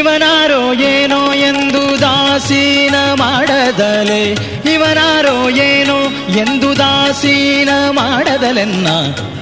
ಇವನಾರೋ 0.00 0.74
ಏನೋ 0.74 1.34
ಎಂದು 1.34 2.00
ದಾಸೀನ 2.00 2.94
ಮಾಡದಲೆ. 3.14 4.32
ಇವನಾರೋ 4.72 5.50
ಏನೋ 5.50 5.98
ಎಂದು 6.38 6.78
ದಾಸೀನ 6.78 7.68
ಮಾಡದಲೆನ್ನ 7.90 8.88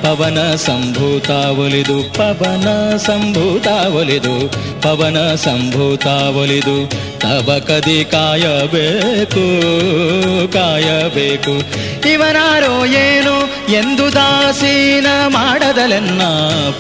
ಪವನ 0.03 0.55
ಸಂಭೂತ 0.55 1.31
ಒಲಿದು, 1.31 2.15
ಪವನ 2.15 2.97
ಸಂಭೂತ 2.97 3.67
ಒಲಿದು, 3.67 4.49
ಪವನ 4.83 5.35
ಸಂಭೂತ 5.35 6.07
ಒಲಿದು 6.07 6.91
ತವ 7.21 7.61
ಕದಿ 7.67 8.05
ಕಾಯಬೇಕು 8.05 9.45
ಕಾಯಬೇಕು. 10.53 11.55
ಇವನಾರೋ 12.09 12.85
ಏನು 12.85 13.37
ಎಂದು 13.73 14.13
ದಾಸೀನ 14.13 15.07
ಮಾಡದಲೆನ್ನ 15.27 16.23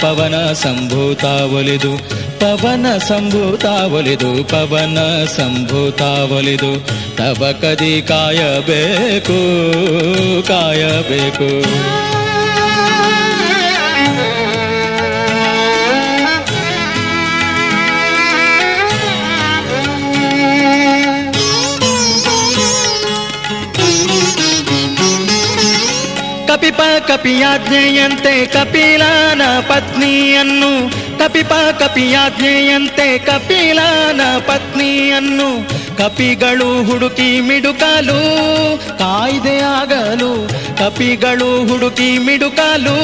ಪವನ 0.01 0.53
ಸಂಭೂತ 0.53 1.25
ಒಲಿದು 1.25 1.99
ಪವನ 2.41 2.87
ಸಂಭೂತ 2.99 3.65
ಒಲಿದು 3.65 4.45
ಪವನ 4.45 4.99
ಸಂಭೂತ 5.37 6.03
ಒಲಿದು 6.33 6.87
ತವ 7.17 7.55
ಕದಿ 7.63 8.03
ಕಾಯಬೇಕು 8.03 9.39
ಕಾಯಬೇಕು. 10.47 11.49
ಕಪಿಪ 26.69 26.87
ಕಪಿಯಾಜ್ಞೆಯಂತೆ 27.09 28.33
ಕಪಿಲನ 28.47 29.43
ಪತ್ನಿಯನ್ನು 29.69 30.73
ಕಪಿಪ 31.21 31.53
ಕಪಿಯಾಜ್ಞೆಯಂತೆ 31.81 33.19
ಕಪಿಲಾನ 33.19 34.21
ಪತ್ನಿಯನ್ನು 34.47 35.49
ಕಪಿಗಳು 35.97 36.69
ಹುಡುಕಿ 36.83 37.41
ಮಿಡುಕಲು 37.41 38.19
ಕಾಯ್ದೆಯಾಗಲು 38.99 40.31
ಕಪಿಗಳು 40.81 41.49
ಹುಡುಕಿ 41.69 42.19
ಮಿಡುಕಲು 42.19 42.97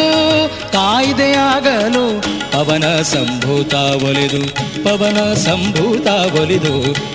ಕಾಯ್ದೆಯಾಗಲು 0.72 2.04
ಪವನ 2.52 2.86
ಸಂಭೂತ 3.02 3.74
ಒಲಿದು, 4.08 4.42
ಪವನ 4.84 5.20
ಸಂಭೂತ 5.46 6.08
ಒಲಿದು, 6.40 6.74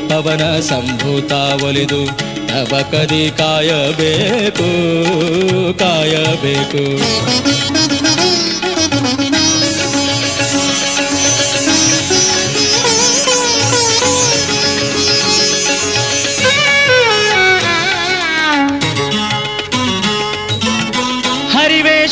ಪವನ 0.09 0.43
ಸಂಭೂತ 0.61 1.31
ಒಲಿದು 1.63 2.01
ತವ 2.49 2.81
ಕದಿ 2.91 3.23
ಕಾಯಬೇಕು 3.37 4.69
ಕಾಯಬೇಕು. 5.79 6.83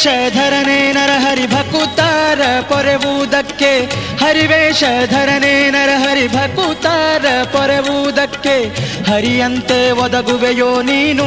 ಹರಿವೇಷಧರನೇ 0.08 0.92
ನರಹರಿ 0.92 1.48
ಭಕುತಾರ, 1.48 2.40
ಪೊರೆವುದಕ್ಕೆ. 2.62 3.80
ಹರಿವೇಷಧರನೇ 4.18 5.70
ನರಹರಿ 5.70 6.28
ಭಕುತಾರ, 6.28 7.26
ಪೊರೆವುದಕ್ಕೆ. 7.44 8.66
ಹರಿಯಂತೆ 9.12 9.92
ಒದಗುವೆಯೋ 9.92 10.82
ನೀನು, 10.82 11.24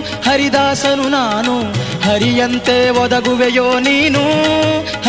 ಹರಿದಾಸನು 0.00 1.08
ನಾನು. 1.08 1.72
ಹರಿಯಂತೆ 2.10 2.90
ಒದಗುವೆಯೋ 2.90 3.78
ನೀನು, 3.78 4.22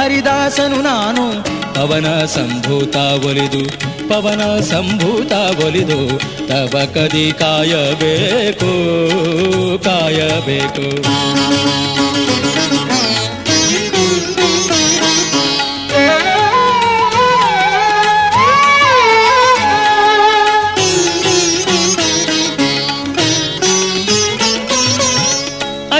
ಹರಿದಾಸನು 0.01 0.81
ನಾನು. 0.81 1.44
ಪವನ 1.74 2.25
ಸಂಭೂತ 2.25 2.95
ಒಲಿದು, 2.95 3.80
ಪವನ 4.09 4.59
ಸಂಭೂತ 4.59 5.31
ಒಲಿದು. 5.66 6.19
ತವ 6.47 6.78
ಕದಿ 6.94 7.31
ಕಾಯಬೇಕು 7.40 8.74
ಕಾಯಬೇಕು. 9.84 11.03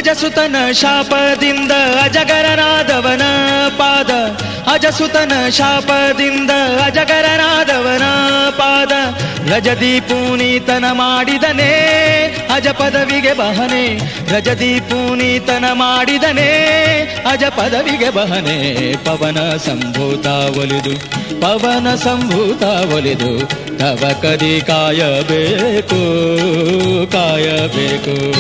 ಅಜಸುತನ 0.04 0.56
ಶಾಪದಿಂದ 0.72 1.72
ಅಜಗರನಾದವನ 2.04 3.22
ಪಾದ. 3.78 4.12
ಅಜಸುತನ 4.74 5.32
ಶಾಪದಿಂದ 5.50 6.52
ಅಜಗರನಾದವನ 6.86 8.02
ಪಾದ. 8.50 8.92
ರಜದಿ 9.54 10.00
ಪೂನೀತನ 10.00 10.86
ಮಾಡಿದನೇ 10.92 11.72
ಅಜ 12.56 12.68
ಪದವಿಗೆ 12.68 13.34
ಬಹನೆ. 13.34 13.86
ರಜದಿ 14.34 14.80
ಪೂನೀತನ 14.80 15.66
ಮಾಡಿದನೇ 15.72 16.52
ಅಜ 17.32 17.44
ಪದವಿಗೆ 17.44 18.10
ಬಹನೆ. 18.10 18.94
ಪವನ 19.06 19.58
ಸಂಭೂತ 19.58 20.26
ಒಲಿದು, 20.58 20.96
ಪವನ 21.42 21.96
ಸಂಭೂತ 21.96 22.64
ಒಲಿದು, 22.94 23.48
ತವ 23.80 24.12
ಕದಿ 24.22 24.62
ಕಾಯಬೇಕು 24.68 26.02
ಕಾಯಬೇಕು. 27.12 28.34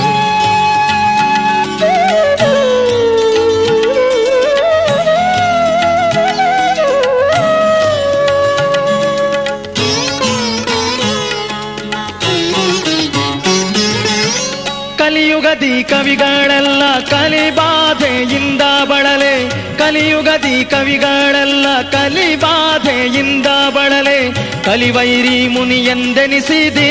ಕಲಿಯುಗದಿ 15.33 15.83
ಕವಿಗಳೆಲ್ಲ 15.83 16.99
ಕಲಿಬಾಧೆಯಿಂದ 17.09 18.61
ಬಳಲೆ. 18.61 19.49
ಕಲಿಯುಗದಿ 19.77 20.65
ಕವಿಗಳೆಲ್ಲ 20.65 21.65
ಕಲಿಬಾಧೆಯಿಂದ 21.91 23.45
ಬಳಲೆ. 23.69 24.31
ಕಲಿವೈರಿ 24.63 25.47
ಮುನಿಯೆಂದೆನಿಸಿದಿ, 25.47 26.89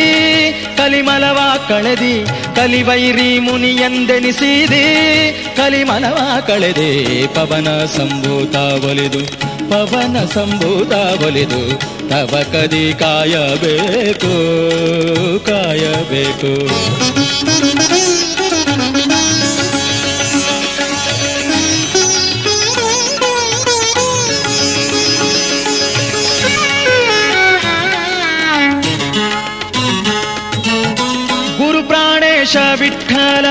ಕಲಿಮಲವ 0.77 1.39
ಕಳೆದಿ. 1.69 2.27
ಕಲಿವೈರಿ 2.57 3.39
ಮುನಿಯೆಂದೆನಿಸಿದಿ, 3.39 4.85
ಕಲಿಮಲವ 5.57 6.41
ಕಳೆದೆ. 6.47 7.27
ಪವನ 7.27 7.85
ಸಂಭೂತ 7.85 8.85
ಒಲಿದು, 8.85 9.39
ಪವನ 9.71 10.25
ಸಂಭೂತ 10.25 10.93
ಒಲಿದು, 11.23 11.79
ತವ 12.09 12.43
ಕದಿ 12.53 12.95
ಕಾಯಬೇಕು 12.99 14.35
ಕಾಯಬೇಕು. 15.47 16.53
विट्ठल 32.81 33.47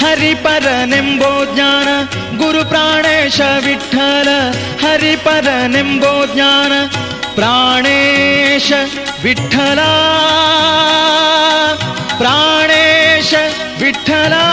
हरि 0.00 0.32
पर 0.44 0.64
निम्बो 0.88 1.32
ज्ञान 1.54 1.88
गुरुप्राणेश 2.38 3.38
विठ्ठल 3.64 4.28
हरि 4.82 5.14
पर 5.26 5.46
निम्बो 5.74 6.12
ज्ञान 6.34 6.72
प्राणेश 7.36 8.68
विठ्ठला 9.22 9.90
प्राणेश 12.18 13.30
विठ्ठला 13.80 14.44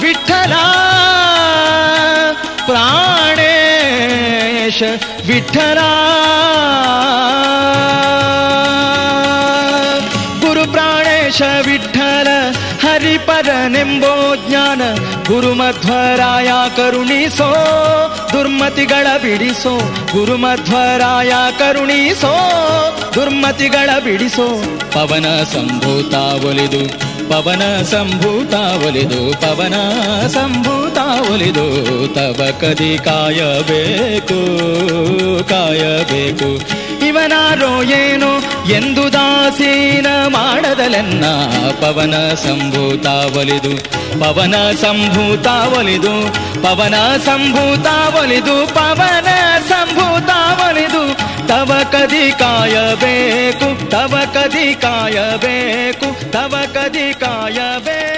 विठ्ठला 0.00 0.64
प्राणेश 2.66 4.78
विठला 5.26 5.92
गुरुप्राणेश 10.42 11.38
विठ्ठल। 11.66 12.15
ಹರಿಪರನೆಂಬೋ 13.06 14.34
ಜ್ಞಾನ 14.48 14.82
ಗುರುಮಧ್ವರಾಯ 15.28 16.48
ಕರುಣಿಸೋ, 16.76 17.48
ದುರ್ಮತಿಗಳ 18.32 19.06
ಬಿಡಿಸೋ, 19.16 19.78
ಗುರುಮಧ್ವರಾಯ 20.12 21.32
ಕರುಣಿಸೋ, 21.58 22.32
ದುರ್ಮತಿಗಳ 23.14 23.90
ಬಿಡಿಸೋ, 24.04 24.46
ಪವನ 24.92 25.42
ಸಂಭೂತ 25.42 26.14
ಒಲಿದು, 26.44 26.82
ಪವನ 27.30 27.82
ಸಂಭೂತ 27.82 28.54
ಒಲಿದು, 28.54 29.40
ಪವನ 29.40 29.74
ಸಂಭೂತ 30.26 30.98
ಒಲಿದು, 31.32 31.66
ತವ 32.14 32.44
ಕದಿ 32.60 32.98
ಕಾಯಬೇಕು 32.98 34.40
ಕಾಯಬೇಕು. 35.48 36.85
ಇವನಾರೋ 37.16 37.70
ಏನೋ 37.96 38.30
ಎಂದು 38.70 39.04
ದಾಸೀನ 39.12 40.08
ಮಾಡದಲೆನ್ನ 40.26 41.24
ಪವನ 41.80 42.14
ಸಂಭೂತ 42.34 43.06
ಒಲಿದು 43.36 43.72
ಪವನ 44.20 44.56
ಸಂಭೂತ 44.82 45.46
ಒಲಿದು 45.76 46.14
ಪವನ 46.62 46.96
ಸಂಭೂತ 47.24 47.86
ಒಲಿದು 48.18 48.56
ಪವನ 48.74 49.30
ಸಂಭೂತ 49.68 50.30
ಒಲಿದು 50.66 51.02
ತವ 51.48 51.72
ಕದಿ 51.92 52.24
ಕಾಯಬೇಕು, 52.38 53.68
ತವ 53.90 54.14
ಕದಿ 54.34 54.66
ಕಾಯಬೇಕು, 54.74 56.08
ತವ 56.32 56.54
ಕದಿ 56.74 57.08
ಕಾಯಬೇಕು. 57.20 58.15